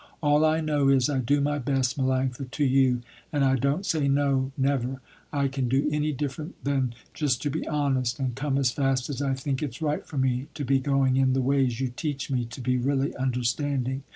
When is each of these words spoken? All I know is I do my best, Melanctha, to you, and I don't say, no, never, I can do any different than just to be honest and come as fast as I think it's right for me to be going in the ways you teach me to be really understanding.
All 0.23 0.43
I 0.43 0.61
know 0.61 0.89
is 0.89 1.11
I 1.11 1.19
do 1.19 1.41
my 1.41 1.59
best, 1.59 1.95
Melanctha, 1.95 2.49
to 2.49 2.63
you, 2.65 3.01
and 3.31 3.45
I 3.45 3.55
don't 3.55 3.85
say, 3.85 4.07
no, 4.07 4.51
never, 4.57 4.99
I 5.31 5.47
can 5.47 5.69
do 5.69 5.87
any 5.91 6.11
different 6.11 6.55
than 6.63 6.95
just 7.13 7.39
to 7.43 7.51
be 7.51 7.67
honest 7.67 8.17
and 8.19 8.33
come 8.33 8.57
as 8.57 8.71
fast 8.71 9.11
as 9.11 9.21
I 9.21 9.35
think 9.35 9.61
it's 9.61 9.79
right 9.79 10.03
for 10.03 10.17
me 10.17 10.47
to 10.55 10.65
be 10.65 10.79
going 10.79 11.17
in 11.17 11.33
the 11.33 11.39
ways 11.43 11.79
you 11.79 11.89
teach 11.89 12.31
me 12.31 12.45
to 12.45 12.61
be 12.61 12.77
really 12.77 13.15
understanding. 13.15 14.01